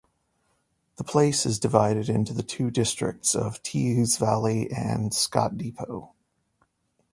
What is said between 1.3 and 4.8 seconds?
is divided into the two districts of Teays Valley